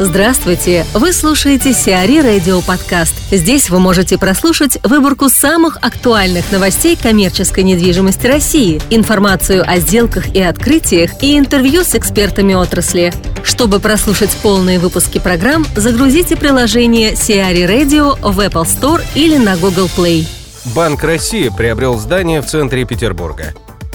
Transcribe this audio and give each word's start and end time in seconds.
Здравствуйте! 0.00 0.84
Вы 0.92 1.12
слушаете 1.12 1.72
Сиари 1.72 2.18
Радио 2.18 2.60
Подкаст. 2.62 3.14
Здесь 3.30 3.70
вы 3.70 3.78
можете 3.78 4.18
прослушать 4.18 4.76
выборку 4.82 5.28
самых 5.28 5.76
актуальных 5.82 6.50
новостей 6.50 6.98
коммерческой 7.00 7.62
недвижимости 7.62 8.26
России, 8.26 8.82
информацию 8.90 9.62
о 9.64 9.78
сделках 9.78 10.34
и 10.34 10.42
открытиях 10.42 11.22
и 11.22 11.38
интервью 11.38 11.84
с 11.84 11.94
экспертами 11.94 12.54
отрасли. 12.54 13.12
Чтобы 13.44 13.78
прослушать 13.78 14.36
полные 14.42 14.80
выпуски 14.80 15.20
программ, 15.20 15.64
загрузите 15.76 16.34
приложение 16.34 17.14
Сиари 17.14 17.62
Radio 17.62 18.18
в 18.20 18.40
Apple 18.40 18.64
Store 18.64 19.00
или 19.14 19.36
на 19.36 19.56
Google 19.56 19.88
Play. 19.96 20.26
Банк 20.74 21.04
России 21.04 21.52
приобрел 21.56 21.98
здание 21.98 22.42
в 22.42 22.46
центре 22.46 22.84
Петербурга. 22.84 23.54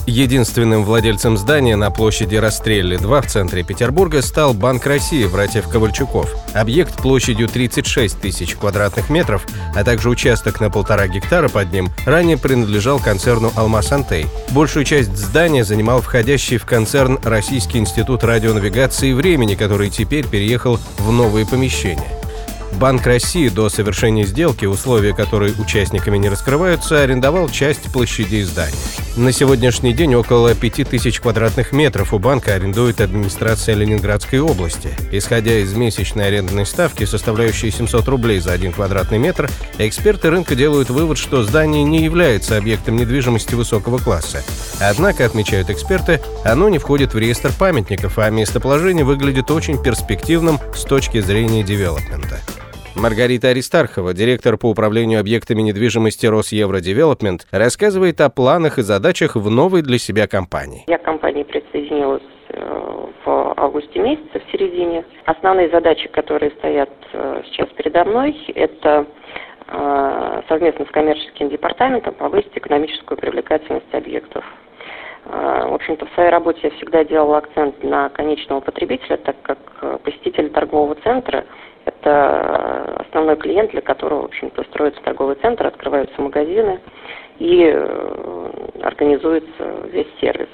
Единственным 0.09 0.85
владельцем 0.85 1.37
здания 1.37 1.75
на 1.75 1.91
площади 1.91 2.35
Расстрелли-2 2.35 3.21
в 3.21 3.27
центре 3.27 3.63
Петербурга 3.63 4.23
стал 4.23 4.55
Банк 4.55 4.87
России 4.87 5.27
братьев 5.27 5.67
Ковальчуков. 5.69 6.35
Объект 6.55 6.95
площадью 6.95 7.47
36 7.47 8.19
тысяч 8.19 8.55
квадратных 8.55 9.11
метров, 9.11 9.45
а 9.75 9.83
также 9.83 10.09
участок 10.09 10.61
на 10.61 10.71
полтора 10.71 11.07
гектара 11.07 11.47
под 11.47 11.71
ним, 11.71 11.91
ранее 12.07 12.37
принадлежал 12.37 12.99
концерну 12.99 13.51
«Алмаз 13.55 13.91
Антей». 13.91 14.25
Большую 14.49 14.83
часть 14.83 15.15
здания 15.15 15.63
занимал 15.63 16.01
входящий 16.01 16.57
в 16.57 16.65
концерн 16.65 17.19
Российский 17.23 17.77
институт 17.77 18.23
радионавигации 18.23 19.13
времени, 19.13 19.53
который 19.53 19.91
теперь 19.91 20.25
переехал 20.25 20.79
в 20.97 21.11
новые 21.11 21.45
помещения. 21.45 22.18
Банк 22.73 23.05
России 23.05 23.49
до 23.49 23.67
совершения 23.69 24.25
сделки, 24.25 24.65
условия 24.65 25.13
которой 25.13 25.53
участниками 25.57 26.17
не 26.17 26.29
раскрываются, 26.29 27.01
арендовал 27.01 27.49
часть 27.49 27.91
площадей 27.91 28.43
здания. 28.43 28.75
На 29.17 29.31
сегодняшний 29.31 29.91
день 29.91 30.15
около 30.15 30.53
5000 30.53 31.19
квадратных 31.19 31.71
метров 31.73 32.13
у 32.13 32.19
банка 32.19 32.53
арендует 32.53 33.01
администрация 33.01 33.75
Ленинградской 33.75 34.39
области. 34.39 34.91
Исходя 35.11 35.57
из 35.57 35.73
месячной 35.73 36.27
арендной 36.27 36.65
ставки, 36.65 37.03
составляющей 37.03 37.71
700 37.71 38.07
рублей 38.07 38.39
за 38.39 38.53
один 38.53 38.71
квадратный 38.71 39.17
метр, 39.17 39.49
эксперты 39.77 40.29
рынка 40.29 40.55
делают 40.55 40.89
вывод, 40.89 41.17
что 41.17 41.43
здание 41.43 41.83
не 41.83 42.03
является 42.03 42.55
объектом 42.55 42.95
недвижимости 42.95 43.55
высокого 43.55 43.97
класса. 43.97 44.43
Однако, 44.79 45.25
отмечают 45.25 45.69
эксперты, 45.69 46.21
оно 46.45 46.69
не 46.69 46.77
входит 46.77 47.13
в 47.13 47.17
реестр 47.17 47.51
памятников, 47.57 48.19
а 48.19 48.29
местоположение 48.29 49.03
выглядит 49.03 49.51
очень 49.51 49.81
перспективным 49.81 50.59
с 50.73 50.83
точки 50.83 51.19
зрения 51.19 51.63
девелопмента. 51.63 52.39
Маргарита 52.99 53.47
Аристархова, 53.49 54.13
директор 54.13 54.57
по 54.57 54.69
управлению 54.69 55.21
объектами 55.21 55.61
недвижимости 55.61 56.25
Росевродевелопмент, 56.25 57.47
рассказывает 57.49 58.19
о 58.19 58.29
планах 58.29 58.77
и 58.77 58.81
задачах 58.81 59.37
в 59.37 59.49
новой 59.49 59.83
для 59.83 59.97
себя 59.97 60.27
компании. 60.27 60.83
Я 60.87 60.97
к 60.97 61.03
компании 61.03 61.43
присоединилась 61.43 62.23
э, 62.49 63.05
в 63.23 63.53
августе 63.55 63.99
месяце, 63.99 64.41
в 64.45 64.51
середине. 64.51 65.05
Основные 65.25 65.69
задачи, 65.69 66.09
которые 66.09 66.51
стоят 66.51 66.89
э, 67.13 67.41
сейчас 67.45 67.69
передо 67.69 68.03
мной, 68.03 68.35
это 68.53 69.05
э, 69.67 70.41
совместно 70.49 70.85
с 70.85 70.89
коммерческим 70.89 71.49
департаментом 71.49 72.13
повысить 72.15 72.51
экономическую 72.55 73.17
привлекательность 73.17 73.93
объектов. 73.93 74.43
В 75.25 75.73
общем-то, 75.75 76.07
в 76.07 76.13
своей 76.15 76.31
работе 76.31 76.59
я 76.63 76.71
всегда 76.71 77.03
делала 77.03 77.37
акцент 77.37 77.83
на 77.83 78.09
конечного 78.09 78.61
потребителя, 78.61 79.17
так 79.17 79.35
как 79.43 79.59
посетители 80.01 80.47
торгового 80.47 80.95
центра 81.03 81.45
это 81.89 83.03
основной 83.07 83.35
клиент, 83.35 83.71
для 83.71 83.81
которого, 83.81 84.21
в 84.21 84.25
общем-то, 84.25 84.63
строится 84.65 85.01
торговый 85.03 85.35
центр, 85.35 85.67
открываются 85.67 86.21
магазины 86.21 86.79
и 87.39 87.71
э, 87.73 88.49
организуется 88.81 89.87
весь 89.91 90.07
сервис. 90.21 90.49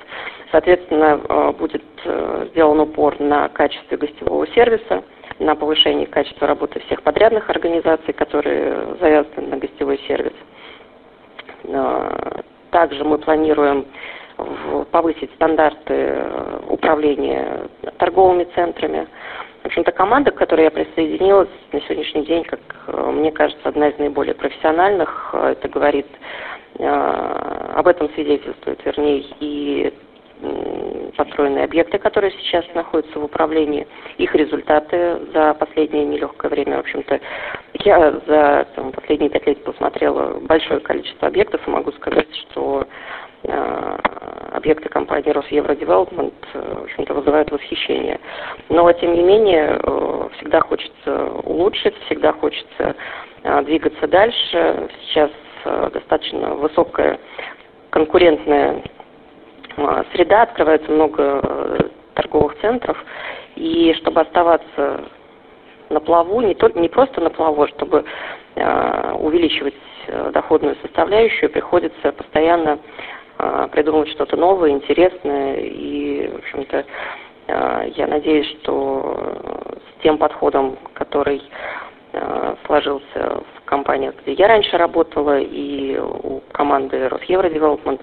Соответственно, 0.52 1.20
э, 1.28 1.52
будет 1.52 1.84
э, 2.06 2.48
сделан 2.52 2.80
упор 2.80 3.20
на 3.20 3.50
качестве 3.50 3.98
гостевого 3.98 4.48
сервиса, 4.48 5.04
на 5.40 5.56
повышение 5.56 6.08
качества 6.08 6.48
работы 6.48 6.80
всех 6.82 7.02
подрядных 7.04 7.50
организаций, 7.50 8.14
которые 8.14 8.96
завязаны 9.02 9.48
на 9.48 9.58
гостевой 9.58 10.00
сервис. 10.08 10.34
Также 12.70 13.04
мы 13.04 13.18
планируем 13.18 13.86
повысить 14.92 15.34
стандарты 15.34 16.24
управления 16.70 17.68
торговыми 17.98 18.46
центрами. 18.56 19.08
В 19.66 19.68
общем-то, 19.68 19.92
команда, 19.94 20.30
к 20.30 20.36
которой 20.36 20.66
я 20.66 20.70
присоединилась 20.70 21.50
на 21.72 21.82
сегодняшний 21.82 22.24
день, 22.24 22.44
как 22.44 22.60
э, 22.86 23.12
мне 23.12 23.32
кажется, 23.32 23.68
одна 23.68 23.88
из 23.88 23.98
наиболее 23.98 24.36
профессиональных. 24.36 25.32
Э, 25.34 25.54
это 25.54 25.68
говорит, 25.68 26.06
э, 26.78 26.86
об 26.86 27.88
этом 27.88 28.08
свидетельствует, 28.14 28.86
вернее, 28.86 29.26
и 29.40 29.92
построенные 31.18 31.64
объекты, 31.64 31.98
которые 31.98 32.32
сейчас 32.34 32.64
находятся 32.76 33.18
в 33.18 33.24
управлении, 33.24 33.88
их 34.20 34.36
результаты 34.36 35.18
за 35.34 35.56
последнее 35.56 36.06
нелегкое 36.06 36.52
время. 36.52 36.78
В 36.78 36.82
общем-то, 36.82 37.20
я 37.86 38.12
за 38.28 38.68
там, 38.76 38.92
последние 38.92 39.32
пять 39.32 39.48
лет 39.48 39.64
посмотрела 39.64 40.40
большое 40.42 40.80
количество 40.80 41.28
объектов 41.28 41.68
и 41.68 41.72
могу 41.72 41.92
сказать, 41.94 42.28
что 42.36 42.86
объекты 44.66 44.90
компании 44.90 45.30
Росевродевелопмент, 45.30 46.34
в 46.54 46.84
общем-то, 46.86 47.14
вызывают 47.14 47.52
восхищение. 47.52 48.20
Но, 48.70 48.92
тем 48.94 49.14
не 49.14 49.22
менее, 49.22 49.80
э, 49.80 50.30
всегда 50.38 50.62
хочется 50.62 51.26
улучшить, 51.44 51.94
всегда 52.06 52.34
хочется 52.34 52.96
э, 53.44 53.62
двигаться 53.62 54.08
дальше. 54.08 54.90
Сейчас 55.02 55.30
э, 55.66 55.90
достаточно 55.94 56.56
высокая 56.56 57.20
конкурентная 57.92 58.82
среда, 60.14 60.44
открывается 60.44 60.90
много 60.92 61.92
торговых 62.16 62.58
центров, 62.60 62.98
и 63.56 63.94
чтобы 64.00 64.22
оставаться 64.22 65.04
на 65.90 66.00
плаву, 66.00 66.42
не, 66.42 66.56
только, 66.56 66.80
не 66.80 66.90
просто 66.90 67.22
на 67.22 67.30
плаву, 67.30 67.64
а 67.64 67.68
чтобы 67.68 68.06
увеличивать 68.56 69.76
доходную 70.32 70.78
составляющую, 70.82 71.50
приходится 71.50 72.14
постоянно 72.14 72.80
придумать 73.72 74.10
что-то 74.10 74.38
новое, 74.38 74.72
интересное. 74.72 75.58
И, 75.58 76.28
в 76.28 76.36
общем-то, 76.38 76.86
а, 77.48 77.84
я 77.96 78.08
надеюсь, 78.08 78.48
что 78.62 79.18
с 79.76 80.04
тем 80.04 80.18
подходом, 80.18 80.78
который 80.94 81.42
а, 82.14 82.56
сложился 82.66 83.44
в 83.56 83.66
компаниях, 83.66 84.16
где 84.22 84.34
я 84.34 84.48
раньше 84.48 84.78
работала, 84.78 85.40
и 85.40 85.98
у 85.98 86.42
команды 86.52 87.08
Росевродевелопмент, 87.10 88.02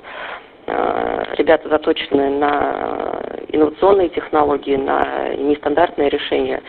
ребята 1.36 1.68
заточены 1.68 2.30
на 2.30 3.20
инновационные 3.48 4.08
технологии, 4.10 4.76
на 4.76 5.34
нестандартные 5.34 6.08
решения. 6.08 6.62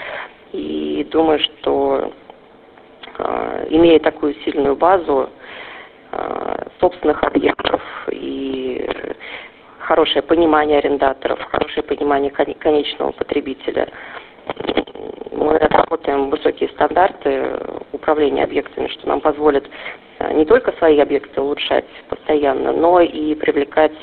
И 0.51 1.07
думаю, 1.11 1.39
что 1.39 2.11
имея 3.69 3.99
такую 3.99 4.33
сильную 4.43 4.75
базу 4.75 5.29
собственных 6.79 7.23
объектов, 7.23 7.81
хорошее 9.83 10.23
понимание 10.23 10.79
арендаторов, 10.79 11.39
хорошее 11.51 11.83
понимание 11.83 12.31
конечного 12.31 13.11
потребителя. 13.11 13.87
Мы 15.31 15.57
отработаем 15.57 16.29
высокие 16.29 16.69
стандарты 16.69 17.59
управления 17.91 18.43
объектами, 18.43 18.87
что 18.87 19.07
нам 19.07 19.21
позволит 19.21 19.69
э, 20.19 20.33
не 20.33 20.45
только 20.45 20.71
свои 20.73 20.99
объекты 20.99 21.39
улучшать 21.41 21.85
постоянно, 22.09 22.71
но 22.71 22.99
и 22.99 23.35
привлекать 23.35 23.93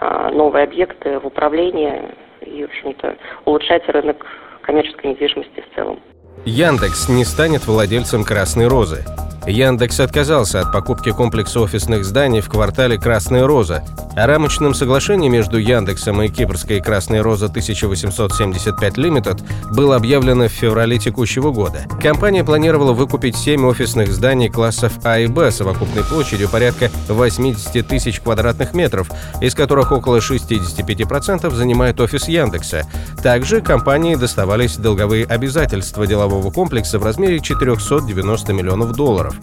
э, 0.00 0.30
новые 0.32 0.64
объекты 0.64 1.18
в 1.18 1.26
управление 1.26 2.14
и, 2.40 2.64
в 2.64 2.68
общем-то, 2.68 3.16
улучшать 3.44 3.88
рынок 3.88 4.26
коммерческой 4.62 5.10
недвижимости 5.10 5.60
в 5.70 5.74
целом. 5.74 6.00
Яндекс 6.44 7.08
не 7.08 7.24
станет 7.24 7.66
владельцем 7.66 8.24
«Красной 8.24 8.66
розы». 8.66 9.04
Яндекс 9.46 10.00
отказался 10.00 10.60
от 10.60 10.72
покупки 10.72 11.10
комплекса 11.10 11.60
офисных 11.60 12.04
зданий 12.04 12.40
в 12.40 12.48
квартале 12.48 12.98
«Красная 12.98 13.46
роза». 13.46 13.84
О 14.16 14.26
рамочном 14.26 14.74
соглашении 14.74 15.28
между 15.28 15.56
Яндексом 15.56 16.20
и 16.20 16.28
Кипрской 16.28 16.80
«Красной 16.80 17.20
роза 17.20 17.46
1875 17.46 18.98
Limited 18.98 19.40
было 19.72 19.94
объявлено 19.94 20.48
в 20.48 20.52
феврале 20.52 20.98
текущего 20.98 21.52
года. 21.52 21.84
Компания 22.02 22.42
планировала 22.42 22.92
выкупить 22.92 23.36
7 23.36 23.64
офисных 23.66 24.12
зданий 24.12 24.48
классов 24.48 24.94
А 25.04 25.18
и 25.20 25.28
Б 25.28 25.52
совокупной 25.52 26.02
площадью 26.02 26.48
порядка 26.48 26.90
80 27.08 27.86
тысяч 27.86 28.20
квадратных 28.20 28.74
метров, 28.74 29.08
из 29.40 29.54
которых 29.54 29.92
около 29.92 30.16
65% 30.16 31.54
занимает 31.54 32.00
офис 32.00 32.26
Яндекса. 32.26 32.82
Также 33.22 33.60
компании 33.60 34.16
доставались 34.16 34.76
долговые 34.76 35.24
обязательства 35.24 36.06
делового 36.06 36.50
комплекса 36.50 36.98
в 36.98 37.04
размере 37.04 37.38
490 37.38 38.52
миллионов 38.52 38.92
долларов. 38.92 39.36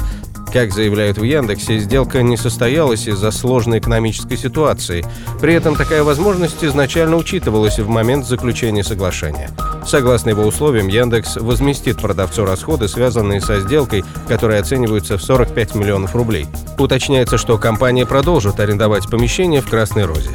Как 0.51 0.73
заявляют 0.73 1.17
в 1.17 1.23
Яндексе, 1.23 1.77
сделка 1.79 2.21
не 2.21 2.37
состоялась 2.37 3.07
из-за 3.07 3.31
сложной 3.31 3.79
экономической 3.79 4.37
ситуации. 4.37 5.05
При 5.41 5.53
этом 5.53 5.75
такая 5.75 6.03
возможность 6.03 6.63
изначально 6.63 7.17
учитывалась 7.17 7.79
в 7.79 7.87
момент 7.89 8.25
заключения 8.25 8.83
соглашения. 8.83 9.49
Согласно 9.85 10.29
его 10.29 10.43
условиям, 10.43 10.87
Яндекс 10.87 11.37
возместит 11.37 12.01
продавцу 12.01 12.45
расходы, 12.45 12.87
связанные 12.87 13.41
со 13.41 13.59
сделкой, 13.59 14.03
которые 14.27 14.59
оцениваются 14.59 15.17
в 15.17 15.23
45 15.23 15.75
миллионов 15.75 16.15
рублей. 16.15 16.47
Уточняется, 16.77 17.37
что 17.37 17.57
компания 17.57 18.05
продолжит 18.05 18.59
арендовать 18.59 19.09
помещение 19.09 19.61
в 19.61 19.69
Красной 19.69 20.05
Розе. 20.05 20.31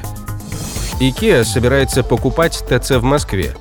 IKEA 1.00 1.44
собирается 1.44 2.03
покупать 2.03 2.65
ТЦ 2.69 2.93
в 2.93 3.03
Москве. 3.03 3.56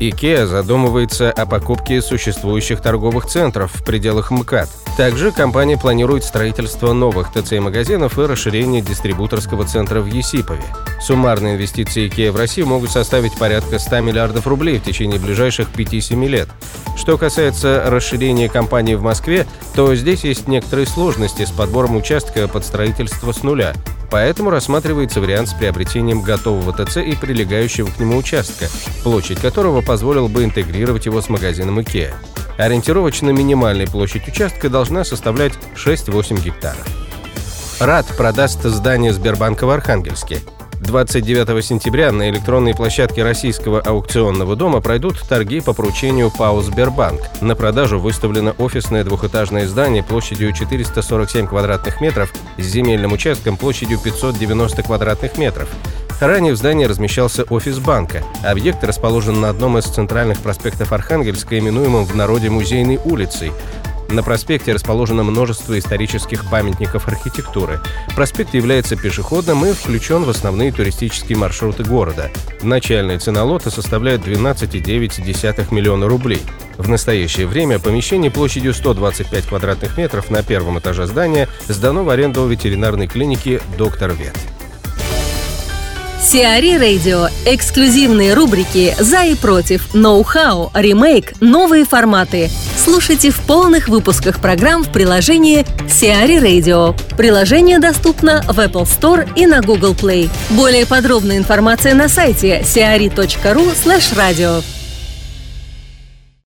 IKEA 0.00 0.46
задумывается 0.46 1.30
о 1.30 1.46
покупке 1.46 2.02
существующих 2.02 2.80
торговых 2.80 3.26
центров 3.26 3.72
в 3.74 3.84
пределах 3.84 4.30
МКАД. 4.30 4.68
Также 4.96 5.32
компания 5.32 5.76
планирует 5.76 6.24
строительство 6.24 6.92
новых 6.92 7.32
ТЦ-магазинов 7.32 8.18
и 8.18 8.22
расширение 8.22 8.82
дистрибуторского 8.82 9.64
центра 9.64 10.00
в 10.00 10.06
Есипове. 10.06 10.62
Суммарные 11.00 11.54
инвестиции 11.54 12.08
IKEA 12.08 12.30
в 12.30 12.36
Россию 12.36 12.66
могут 12.66 12.90
составить 12.90 13.36
порядка 13.36 13.78
100 13.78 14.00
миллиардов 14.00 14.46
рублей 14.46 14.78
в 14.78 14.84
течение 14.84 15.18
ближайших 15.18 15.68
5-7 15.70 16.26
лет. 16.26 16.48
Что 16.96 17.18
касается 17.18 17.84
расширения 17.86 18.48
компании 18.48 18.94
в 18.94 19.02
Москве, 19.02 19.46
то 19.74 19.94
здесь 19.94 20.24
есть 20.24 20.48
некоторые 20.48 20.86
сложности 20.86 21.44
с 21.44 21.50
подбором 21.50 21.96
участка 21.96 22.48
под 22.48 22.64
строительство 22.64 23.32
с 23.32 23.42
нуля. 23.42 23.74
Поэтому 24.10 24.50
рассматривается 24.50 25.20
вариант 25.20 25.48
с 25.48 25.54
приобретением 25.54 26.22
готового 26.22 26.72
ТЦ 26.72 26.98
и 26.98 27.14
прилегающего 27.14 27.88
к 27.88 27.98
нему 27.98 28.16
участка, 28.16 28.66
площадь 29.02 29.40
которого 29.40 29.82
позволила 29.82 30.28
бы 30.28 30.44
интегрировать 30.44 31.06
его 31.06 31.20
с 31.20 31.28
магазином 31.28 31.78
IKEA. 31.80 32.14
Ориентировочно 32.56 33.30
минимальная 33.30 33.86
площадь 33.86 34.28
участка 34.28 34.70
должна 34.70 35.04
составлять 35.04 35.52
6-8 35.74 36.42
гектаров. 36.42 36.86
РАД 37.80 38.16
продаст 38.16 38.62
здание 38.62 39.12
Сбербанка 39.12 39.66
в 39.66 39.70
Архангельске– 39.70 40.40
29 40.80 41.64
сентября 41.64 42.12
на 42.12 42.28
электронной 42.28 42.74
площадке 42.74 43.22
Российского 43.22 43.80
аукционного 43.80 44.56
дома 44.56 44.80
пройдут 44.80 45.20
торги 45.28 45.60
по 45.60 45.72
поручению 45.72 46.30
ПАО 46.30 46.60
«Сбербанк». 46.62 47.20
На 47.40 47.56
продажу 47.56 47.98
выставлено 47.98 48.54
офисное 48.58 49.02
двухэтажное 49.02 49.66
здание 49.66 50.02
площадью 50.02 50.52
447 50.52 51.46
квадратных 51.46 52.00
метров 52.00 52.32
с 52.58 52.62
земельным 52.62 53.12
участком 53.12 53.56
площадью 53.56 53.98
590 53.98 54.82
квадратных 54.82 55.38
метров. 55.38 55.68
Ранее 56.20 56.54
в 56.54 56.56
здании 56.56 56.86
размещался 56.86 57.44
офис 57.44 57.78
банка. 57.78 58.22
Объект 58.42 58.82
расположен 58.84 59.40
на 59.40 59.50
одном 59.50 59.76
из 59.78 59.84
центральных 59.84 60.38
проспектов 60.40 60.92
Архангельска, 60.92 61.58
именуемом 61.58 62.04
в 62.04 62.14
народе 62.14 62.48
Музейной 62.48 62.98
улицей. 63.04 63.52
На 64.08 64.22
проспекте 64.22 64.72
расположено 64.72 65.24
множество 65.24 65.78
исторических 65.78 66.48
памятников 66.48 67.08
архитектуры. 67.08 67.80
Проспект 68.14 68.54
является 68.54 68.96
пешеходным 68.96 69.64
и 69.66 69.72
включен 69.72 70.22
в 70.22 70.30
основные 70.30 70.72
туристические 70.72 71.36
маршруты 71.36 71.82
города. 71.82 72.30
Начальная 72.62 73.18
цена 73.18 73.42
лота 73.44 73.70
составляет 73.70 74.20
12,9 74.22 75.74
миллиона 75.74 76.08
рублей. 76.08 76.40
В 76.78 76.88
настоящее 76.88 77.46
время 77.46 77.78
помещение 77.78 78.30
площадью 78.30 78.74
125 78.74 79.46
квадратных 79.46 79.98
метров 79.98 80.30
на 80.30 80.42
первом 80.42 80.78
этаже 80.78 81.06
здания 81.06 81.48
сдано 81.68 82.04
в 82.04 82.10
аренду 82.10 82.46
ветеринарной 82.46 83.08
клиники 83.08 83.60
«Доктор 83.76 84.12
Вет». 84.12 84.36
Сиари 86.20 86.76
Радио. 86.76 87.28
Эксклюзивные 87.44 88.34
рубрики 88.34 88.94
«За 88.98 89.24
и 89.24 89.34
против», 89.36 89.94
«Ноу-хау», 89.94 90.70
«Ремейк», 90.74 91.34
«Новые 91.40 91.84
форматы». 91.84 92.50
Слушайте 92.86 93.30
в 93.32 93.40
полных 93.40 93.88
выпусках 93.88 94.40
программ 94.40 94.84
в 94.84 94.92
приложении 94.92 95.66
Сиари 95.90 96.36
Radio. 96.36 96.96
Приложение 97.16 97.80
доступно 97.80 98.42
в 98.42 98.60
Apple 98.60 98.84
Store 98.84 99.28
и 99.34 99.44
на 99.44 99.60
Google 99.60 99.92
Play. 99.92 100.30
Более 100.50 100.86
подробная 100.86 101.36
информация 101.36 101.94
на 101.94 102.08
сайте 102.08 102.60
siari.ru 102.60 103.74
slash 103.74 104.14
radio. 104.16 104.75